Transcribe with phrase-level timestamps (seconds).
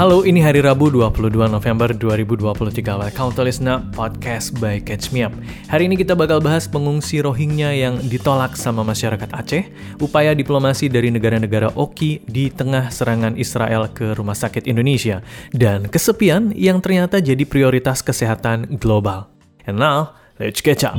[0.00, 2.72] Halo, ini hari Rabu 22 November 2023.
[2.88, 5.36] Welcome to Listener Podcast by Catch Me Up.
[5.68, 9.68] Hari ini kita bakal bahas pengungsi Rohingya yang ditolak sama masyarakat Aceh,
[10.00, 15.20] upaya diplomasi dari negara-negara Oki di tengah serangan Israel ke rumah sakit Indonesia,
[15.52, 19.28] dan kesepian yang ternyata jadi prioritas kesehatan global.
[19.68, 20.96] And now, let's catch up.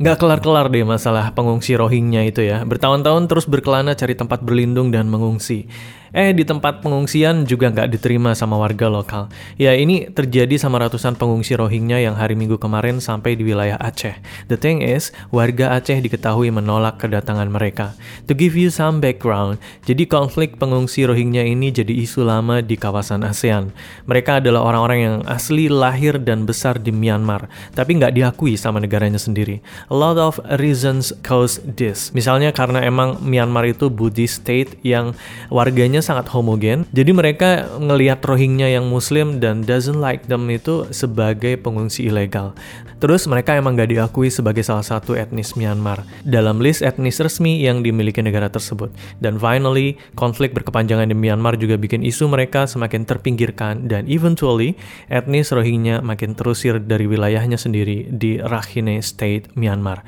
[0.00, 2.64] Nggak kelar-kelar deh masalah pengungsi Rohingya itu ya.
[2.64, 5.68] Bertahun-tahun terus berkelana cari tempat berlindung dan mengungsi.
[6.10, 9.30] Eh, di tempat pengungsian juga nggak diterima sama warga lokal.
[9.54, 14.18] Ya, ini terjadi sama ratusan pengungsi Rohingya yang hari Minggu kemarin sampai di wilayah Aceh.
[14.50, 17.94] The thing is, warga Aceh diketahui menolak kedatangan mereka.
[18.26, 23.22] To give you some background, jadi konflik pengungsi Rohingya ini jadi isu lama di kawasan
[23.22, 23.70] ASEAN.
[24.10, 27.46] Mereka adalah orang-orang yang asli lahir dan besar di Myanmar,
[27.78, 29.62] tapi nggak diakui sama negaranya sendiri.
[29.86, 32.10] A lot of reasons cause this.
[32.18, 35.14] Misalnya karena emang Myanmar itu Buddhist state yang
[35.54, 36.88] warganya sangat homogen.
[36.90, 42.52] Jadi mereka ngelihat Rohingya yang muslim dan doesn't like them itu sebagai pengungsi ilegal.
[43.00, 47.80] Terus mereka emang gak diakui sebagai salah satu etnis Myanmar dalam list etnis resmi yang
[47.80, 48.92] dimiliki negara tersebut.
[49.24, 54.76] Dan finally, konflik berkepanjangan di Myanmar juga bikin isu mereka semakin terpinggirkan dan eventually
[55.08, 60.04] etnis Rohingya makin terusir dari wilayahnya sendiri di Rakhine State, Myanmar.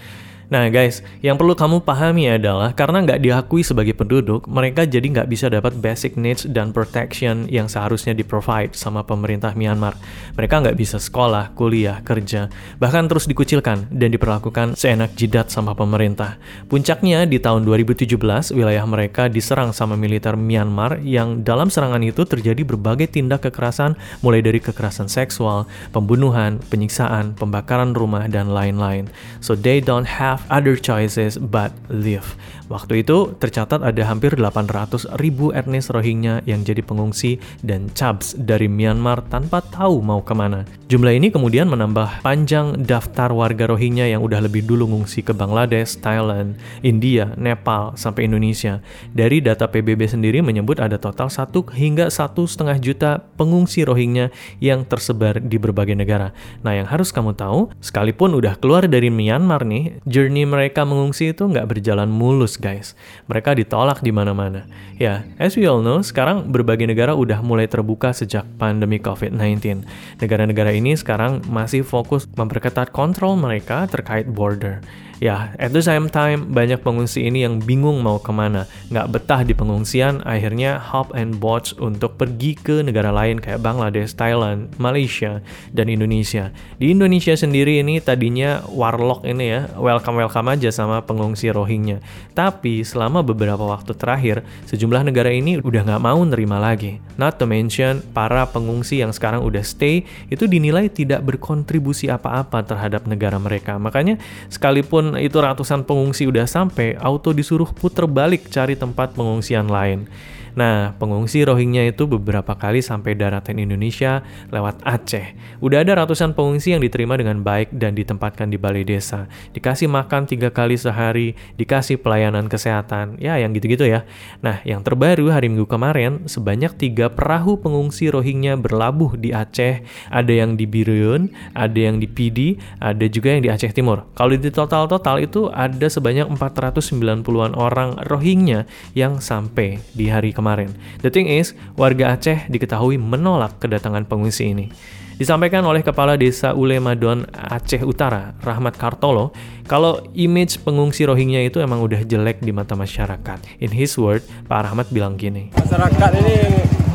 [0.53, 5.25] Nah guys, yang perlu kamu pahami adalah karena nggak diakui sebagai penduduk, mereka jadi nggak
[5.33, 9.97] bisa dapat basic needs dan protection yang seharusnya di-provide sama pemerintah Myanmar.
[10.37, 16.37] Mereka nggak bisa sekolah, kuliah, kerja, bahkan terus dikucilkan dan diperlakukan seenak jidat sama pemerintah.
[16.69, 22.61] Puncaknya di tahun 2017, wilayah mereka diserang sama militer Myanmar yang dalam serangan itu terjadi
[22.61, 25.65] berbagai tindak kekerasan mulai dari kekerasan seksual,
[25.97, 29.09] pembunuhan, penyiksaan, pembakaran rumah, dan lain-lain.
[29.41, 32.39] So they don't have other choices but live.
[32.73, 38.65] Waktu itu tercatat ada hampir 800 ribu etnis Rohingya yang jadi pengungsi dan cabs dari
[38.65, 40.65] Myanmar tanpa tahu mau ke mana.
[40.89, 46.01] Jumlah ini kemudian menambah panjang daftar warga Rohingya yang udah lebih dulu ngungsi ke Bangladesh,
[46.01, 48.81] Thailand, India, Nepal, sampai Indonesia.
[49.13, 54.33] Dari data PBB sendiri menyebut ada total 1 hingga satu setengah juta pengungsi Rohingya
[54.65, 56.33] yang tersebar di berbagai negara.
[56.65, 61.45] Nah yang harus kamu tahu, sekalipun udah keluar dari Myanmar nih, journey mereka mengungsi itu
[61.45, 62.97] nggak berjalan mulus guys.
[63.29, 64.65] Mereka ditolak di mana-mana.
[64.97, 69.85] Ya, as we all know, sekarang berbagai negara udah mulai terbuka sejak pandemi COVID-19.
[70.25, 74.81] Negara-negara ini sekarang masih fokus memperketat kontrol mereka terkait border.
[75.23, 78.67] Ya, at the same time, banyak pengungsi ini yang bingung mau ke mana.
[78.91, 84.19] Nggak betah di pengungsian, akhirnya hop and boats untuk pergi ke negara lain kayak Bangladesh,
[84.19, 85.39] Thailand, Malaysia,
[85.71, 86.51] dan Indonesia.
[86.75, 92.03] Di Indonesia sendiri ini tadinya warlock ini ya, welcome-welcome aja sama pengungsi Rohingya.
[92.35, 94.43] Tapi selama beberapa waktu terakhir,
[94.75, 96.99] sejumlah negara ini udah nggak mau nerima lagi.
[97.15, 100.03] Not to mention, para pengungsi yang sekarang udah stay,
[100.35, 103.79] itu dinilai tidak berkontribusi apa-apa terhadap negara mereka.
[103.79, 104.19] Makanya,
[104.51, 110.09] sekalipun itu ratusan pengungsi udah sampai, auto disuruh puter balik cari tempat pengungsian lain.
[110.53, 114.21] Nah, pengungsi Rohingya itu beberapa kali sampai daratan Indonesia
[114.53, 115.33] lewat Aceh.
[115.65, 119.29] Udah ada ratusan pengungsi yang diterima dengan baik dan ditempatkan di balai desa.
[119.57, 124.05] Dikasih makan tiga kali sehari, dikasih pelayanan kesehatan, ya yang gitu-gitu ya.
[124.45, 129.85] Nah, yang terbaru hari Minggu kemarin, sebanyak tiga perahu pengungsi Rohingya berlabuh di Aceh.
[130.13, 134.05] Ada yang di Birun, ada yang di Pidi, ada juga yang di Aceh Timur.
[134.13, 140.75] Kalau di total-total itu ada sebanyak 490-an orang Rohingya yang sampai di hari kemarin kemarin.
[141.07, 144.75] The thing is, warga Aceh diketahui menolak kedatangan pengungsi ini.
[145.15, 149.31] Disampaikan oleh Kepala Desa Ulemadon Aceh Utara, Rahmat Kartolo,
[149.71, 153.63] kalau image pengungsi Rohingya itu emang udah jelek di mata masyarakat.
[153.63, 155.55] In his word, Pak Rahmat bilang gini.
[155.55, 156.37] Masyarakat ini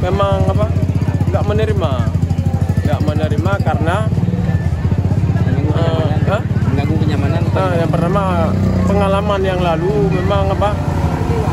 [0.03, 0.68] memang apa?
[1.28, 1.94] nggak menerima,
[2.88, 3.96] nggak menerima karena
[6.78, 7.44] mengganggu kenyamanan.
[7.58, 8.24] Uh, yang pertama
[8.85, 10.97] pengalaman yang lalu memang apa?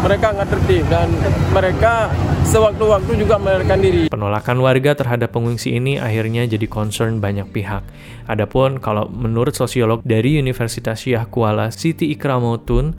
[0.05, 1.09] Mereka nggak tertib dan
[1.57, 2.13] mereka
[2.45, 4.13] sewaktu-waktu juga melarikan diri.
[4.13, 7.81] Penolakan warga terhadap pengungsi ini akhirnya jadi concern banyak pihak.
[8.29, 12.93] Adapun kalau menurut sosiolog dari Universitas Syah Kuala Siti Ikramotun,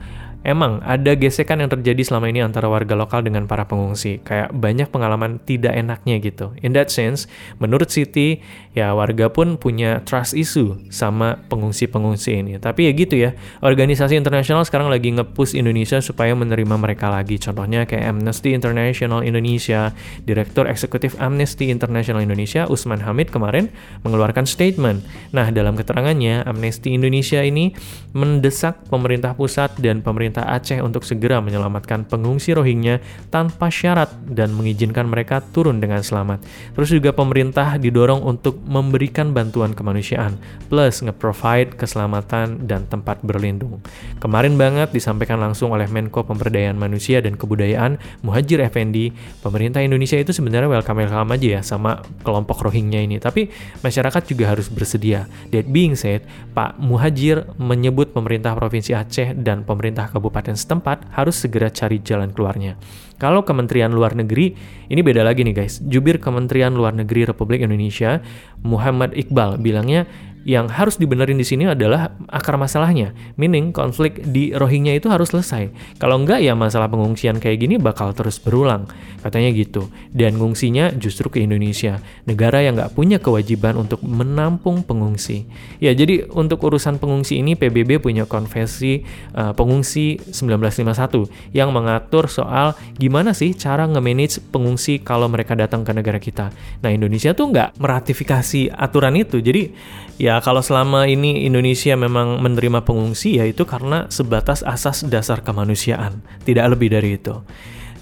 [0.46, 4.22] emang ada gesekan yang terjadi selama ini antara warga lokal dengan para pengungsi.
[4.22, 6.54] Kayak banyak pengalaman tidak enaknya gitu.
[6.62, 7.26] In that sense,
[7.58, 8.38] menurut Siti,
[8.78, 12.62] ya warga pun punya trust issue sama pengungsi-pengungsi ini.
[12.62, 13.34] Tapi ya gitu ya,
[13.64, 17.42] organisasi internasional sekarang lagi nge-push Indonesia supaya menerima mereka lagi.
[17.42, 19.90] Contohnya kayak Amnesty International Indonesia,
[20.22, 23.72] Direktur Eksekutif Amnesty International Indonesia, Usman Hamid kemarin
[24.06, 25.02] mengeluarkan statement.
[25.32, 27.72] Nah, dalam keterangannya, Amnesty Indonesia ini
[28.12, 33.00] mendesak pemerintah pusat dan pemerintah pemerintah Aceh untuk segera menyelamatkan pengungsi Rohingya
[33.32, 36.44] tanpa syarat dan mengizinkan mereka turun dengan selamat.
[36.76, 40.36] Terus juga pemerintah didorong untuk memberikan bantuan kemanusiaan
[40.68, 43.80] plus nge-provide keselamatan dan tempat berlindung.
[44.20, 50.36] Kemarin banget disampaikan langsung oleh Menko Pemberdayaan Manusia dan Kebudayaan Muhajir Effendi, pemerintah Indonesia itu
[50.36, 53.48] sebenarnya welcome-welcome aja ya sama kelompok Rohingya ini, tapi
[53.80, 55.24] masyarakat juga harus bersedia.
[55.48, 60.25] That being said, Pak Muhajir menyebut pemerintah Provinsi Aceh dan pemerintah kabupaten
[60.56, 62.78] setempat harus segera cari jalan keluarnya.
[63.16, 64.52] Kalau Kementerian Luar Negeri,
[64.92, 65.80] ini beda lagi nih guys.
[65.84, 68.20] Jubir Kementerian Luar Negeri Republik Indonesia,
[68.60, 70.04] Muhammad Iqbal, bilangnya
[70.46, 73.10] yang harus dibenerin di sini adalah akar masalahnya.
[73.34, 75.74] Meaning konflik di Rohingya itu harus selesai.
[75.98, 78.86] Kalau enggak ya masalah pengungsian kayak gini bakal terus berulang.
[79.26, 79.90] Katanya gitu.
[80.14, 81.98] Dan ngungsinya justru ke Indonesia.
[82.30, 85.50] Negara yang nggak punya kewajiban untuk menampung pengungsi.
[85.82, 89.02] Ya jadi untuk urusan pengungsi ini PBB punya konvensi
[89.34, 95.90] uh, pengungsi 1951 yang mengatur soal gimana sih cara nge-manage pengungsi kalau mereka datang ke
[95.90, 96.54] negara kita.
[96.86, 99.42] Nah Indonesia tuh nggak meratifikasi aturan itu.
[99.42, 99.74] Jadi
[100.22, 106.24] ya kalau selama ini Indonesia memang menerima pengungsi ya itu karena sebatas asas dasar kemanusiaan,
[106.42, 107.40] tidak lebih dari itu.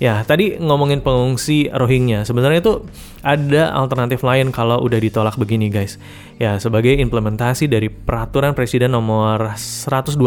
[0.04, 2.28] Ya, tadi ngomongin pengungsi Rohingya.
[2.28, 2.84] Sebenarnya itu
[3.24, 5.96] ada alternatif lain kalau udah ditolak begini, guys.
[6.36, 10.20] Ya, sebagai implementasi dari peraturan Presiden nomor 125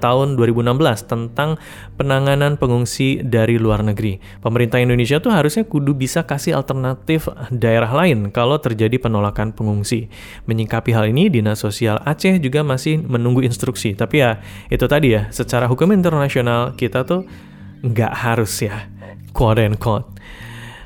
[0.00, 1.60] tahun 2016 tentang
[2.00, 4.16] penanganan pengungsi dari luar negeri.
[4.40, 10.08] Pemerintah Indonesia tuh harusnya kudu bisa kasih alternatif daerah lain kalau terjadi penolakan pengungsi.
[10.48, 13.92] Menyikapi hal ini, Dinas Sosial Aceh juga masih menunggu instruksi.
[13.92, 14.40] Tapi ya,
[14.72, 17.28] itu tadi ya, secara hukum internasional kita tuh
[17.82, 18.86] nggak harus ya
[19.32, 20.06] quote and quote.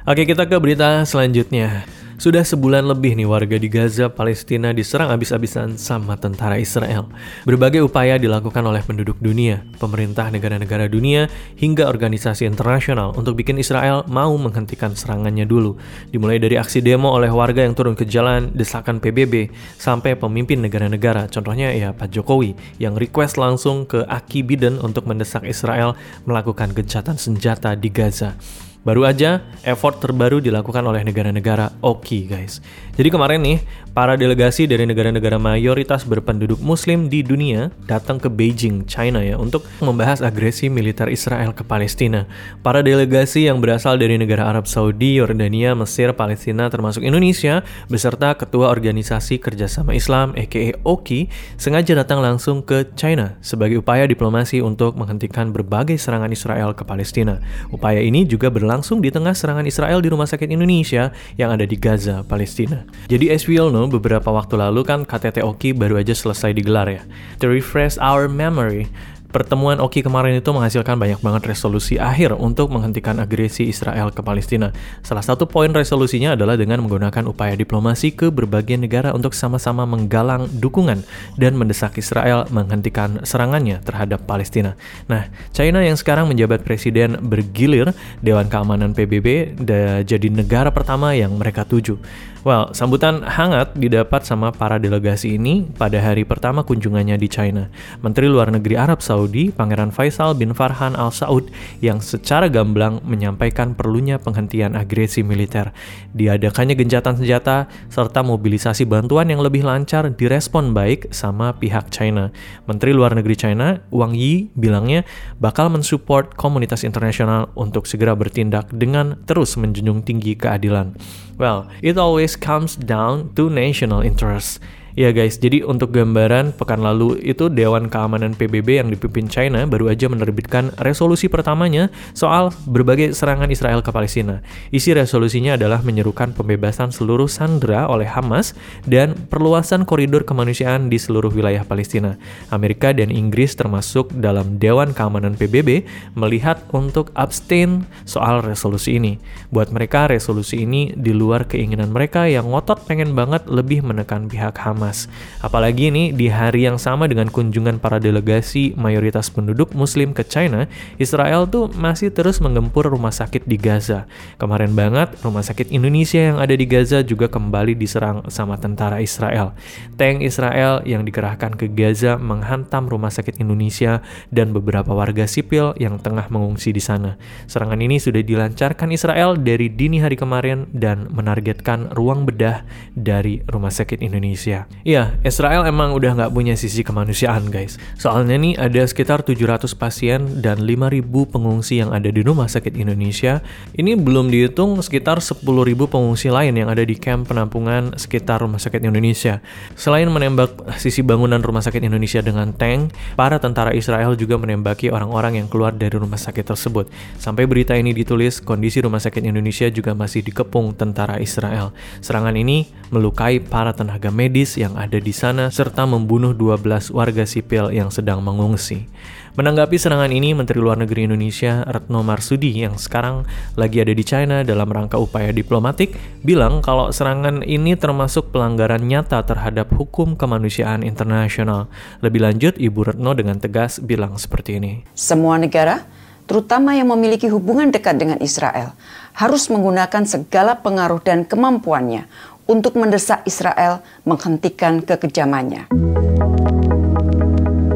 [0.03, 1.87] Oke, kita ke berita selanjutnya.
[2.23, 7.11] Sudah sebulan lebih nih warga di Gaza, Palestina diserang habis-habisan sama tentara Israel.
[7.43, 11.27] Berbagai upaya dilakukan oleh penduduk dunia, pemerintah negara-negara dunia,
[11.59, 15.75] hingga organisasi internasional untuk bikin Israel mau menghentikan serangannya dulu.
[16.15, 19.51] Dimulai dari aksi demo oleh warga yang turun ke jalan, desakan PBB,
[19.83, 25.43] sampai pemimpin negara-negara, contohnya ya Pak Jokowi, yang request langsung ke Aki Biden untuk mendesak
[25.43, 28.39] Israel melakukan gencatan senjata di Gaza.
[28.83, 32.59] Baru aja effort terbaru dilakukan oleh negara-negara OKI guys.
[32.93, 33.59] Jadi kemarin nih,
[33.97, 39.65] para delegasi dari negara-negara mayoritas berpenduduk muslim di dunia datang ke Beijing, China ya, untuk
[39.81, 42.29] membahas agresi militer Israel ke Palestina.
[42.61, 48.69] Para delegasi yang berasal dari negara Arab Saudi, Yordania, Mesir, Palestina, termasuk Indonesia, beserta Ketua
[48.69, 55.49] Organisasi Kerjasama Islam, aka OKI, sengaja datang langsung ke China sebagai upaya diplomasi untuk menghentikan
[55.55, 57.41] berbagai serangan Israel ke Palestina.
[57.73, 61.77] Upaya ini juga berlangsung di tengah serangan Israel di rumah sakit Indonesia yang ada di
[61.77, 62.89] Gaza, Palestina.
[63.13, 66.89] Jadi as we all know, beberapa waktu lalu kan KTT Oki baru aja selesai digelar
[66.89, 67.03] ya.
[67.45, 68.89] To refresh our memory,
[69.33, 74.77] Pertemuan Oki kemarin itu menghasilkan banyak banget resolusi akhir untuk menghentikan agresi Israel ke Palestina.
[75.01, 80.53] Salah satu poin resolusinya adalah dengan menggunakan upaya diplomasi ke berbagai negara untuk sama-sama menggalang
[80.61, 81.01] dukungan
[81.41, 84.77] dan mendesak Israel menghentikan serangannya terhadap Palestina.
[85.09, 89.57] Nah, China yang sekarang menjabat presiden bergilir Dewan Keamanan PBB
[90.05, 91.97] jadi negara pertama yang mereka tuju.
[92.43, 97.71] Well, sambutan hangat didapat sama para delegasi ini pada hari pertama kunjungannya di China.
[98.03, 103.79] Menteri Luar Negeri Arab Saudi, Pangeran Faisal bin Farhan Al Saud, yang secara gamblang menyampaikan
[103.79, 105.71] perlunya penghentian agresi militer.
[106.19, 112.35] Diadakannya gencatan senjata serta mobilisasi bantuan yang lebih lancar direspon baik sama pihak China.
[112.67, 115.07] Menteri Luar Negeri China, Wang Yi, bilangnya
[115.39, 120.99] bakal mensupport komunitas internasional untuk segera bertindak dengan terus menjunjung tinggi keadilan.
[121.39, 124.61] Well, it always comes down to national interest.
[124.93, 129.89] Ya guys, jadi untuk gambaran pekan lalu itu Dewan Keamanan PBB yang dipimpin China baru
[129.89, 134.45] aja menerbitkan resolusi pertamanya soal berbagai serangan Israel ke Palestina.
[134.69, 138.53] Isi resolusinya adalah menyerukan pembebasan seluruh sandera oleh Hamas
[138.85, 142.21] dan perluasan koridor kemanusiaan di seluruh wilayah Palestina.
[142.53, 145.89] Amerika dan Inggris termasuk dalam Dewan Keamanan PBB
[146.21, 149.17] melihat untuk abstain soal resolusi ini.
[149.49, 154.53] Buat mereka resolusi ini di luar keinginan mereka yang ngotot pengen banget lebih menekan pihak
[154.61, 155.07] Hamas Hamas.
[155.39, 160.67] Apalagi ini di hari yang sama dengan kunjungan para delegasi mayoritas penduduk muslim ke China,
[160.99, 164.11] Israel tuh masih terus menggempur rumah sakit di Gaza.
[164.43, 169.55] Kemarin banget rumah sakit Indonesia yang ada di Gaza juga kembali diserang sama tentara Israel.
[169.95, 174.03] Tank Israel yang dikerahkan ke Gaza menghantam rumah sakit Indonesia
[174.35, 177.15] dan beberapa warga sipil yang tengah mengungsi di sana.
[177.47, 182.67] Serangan ini sudah dilancarkan Israel dari dini hari kemarin dan menargetkan ruang bedah
[182.99, 184.72] dari rumah sakit Indonesia.
[184.83, 187.79] Iya, Israel emang udah nggak punya sisi kemanusiaan guys.
[187.95, 193.45] Soalnya nih ada sekitar 700 pasien dan 5.000 pengungsi yang ada di rumah sakit Indonesia.
[193.79, 195.47] Ini belum dihitung sekitar 10.000
[195.87, 199.39] pengungsi lain yang ada di camp penampungan sekitar rumah sakit Indonesia.
[199.79, 200.51] Selain menembak
[200.83, 205.71] sisi bangunan rumah sakit Indonesia dengan tank, para tentara Israel juga menembaki orang-orang yang keluar
[205.71, 206.91] dari rumah sakit tersebut.
[207.23, 211.71] Sampai berita ini ditulis, kondisi rumah sakit Indonesia juga masih dikepung tentara Israel.
[212.03, 217.75] Serangan ini melukai para tenaga medis yang ada di sana serta membunuh 12 warga sipil
[217.75, 218.87] yang sedang mengungsi.
[219.33, 223.25] Menanggapi serangan ini, Menteri Luar Negeri Indonesia Retno Marsudi yang sekarang
[223.57, 229.25] lagi ada di China dalam rangka upaya diplomatik bilang kalau serangan ini termasuk pelanggaran nyata
[229.25, 231.73] terhadap hukum kemanusiaan internasional.
[232.05, 234.85] Lebih lanjut, Ibu Retno dengan tegas bilang seperti ini.
[234.93, 235.81] Semua negara,
[236.29, 238.77] terutama yang memiliki hubungan dekat dengan Israel,
[239.17, 242.09] harus menggunakan segala pengaruh dan kemampuannya
[242.47, 245.71] untuk mendesak Israel menghentikan kekejamannya.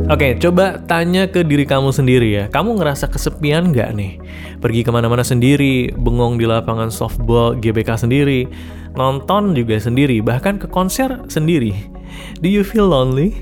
[0.06, 2.44] Oke, coba tanya ke diri kamu sendiri ya.
[2.46, 4.22] Kamu ngerasa kesepian nggak nih?
[4.62, 8.46] Pergi ke mana-mana sendiri, bengong di lapangan softball GBK sendiri,
[8.94, 11.74] nonton juga sendiri, bahkan ke konser sendiri.
[12.38, 13.34] Do you feel lonely?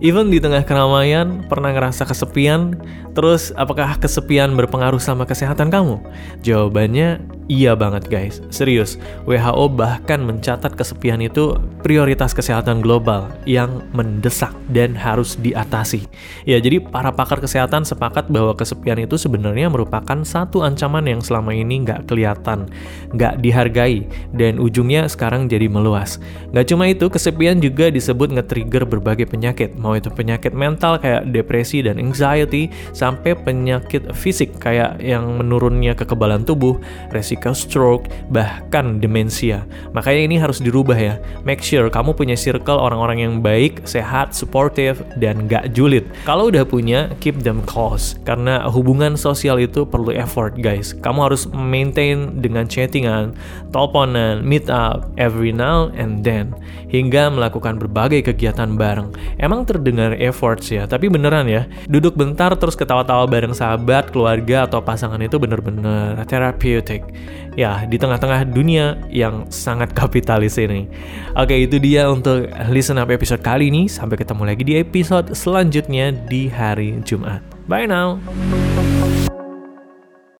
[0.00, 2.80] Even di tengah keramaian, pernah ngerasa kesepian?
[3.12, 6.00] Terus, apakah kesepian berpengaruh sama kesehatan kamu?
[6.40, 8.98] Jawabannya Iya banget guys, serius.
[9.22, 16.10] WHO bahkan mencatat kesepian itu prioritas kesehatan global yang mendesak dan harus diatasi.
[16.42, 21.54] Ya, jadi para pakar kesehatan sepakat bahwa kesepian itu sebenarnya merupakan satu ancaman yang selama
[21.54, 22.66] ini nggak kelihatan,
[23.14, 26.18] nggak dihargai, dan ujungnya sekarang jadi meluas.
[26.50, 31.78] Nggak cuma itu, kesepian juga disebut nge-trigger berbagai penyakit, mau itu penyakit mental kayak depresi
[31.86, 36.74] dan anxiety, sampai penyakit fisik kayak yang menurunnya kekebalan tubuh,
[37.14, 39.68] resiko risiko stroke, bahkan demensia.
[39.92, 41.20] Makanya ini harus dirubah ya.
[41.44, 46.08] Make sure kamu punya circle orang-orang yang baik, sehat, supportive, dan gak julid.
[46.24, 48.16] Kalau udah punya, keep them close.
[48.24, 50.96] Karena hubungan sosial itu perlu effort guys.
[50.96, 53.36] Kamu harus maintain dengan chattingan,
[53.70, 56.56] teleponan, meet up, every now and then.
[56.88, 59.12] Hingga melakukan berbagai kegiatan bareng.
[59.36, 61.68] Emang terdengar efforts ya, tapi beneran ya.
[61.90, 67.04] Duduk bentar terus ketawa-tawa bareng sahabat, keluarga, atau pasangan itu bener-bener therapeutic.
[67.56, 70.92] Ya, di tengah-tengah dunia yang sangat kapitalis ini.
[71.32, 73.88] Oke, itu dia untuk listen up episode kali ini.
[73.88, 77.40] Sampai ketemu lagi di episode selanjutnya di hari Jumat.
[77.64, 78.20] Bye now.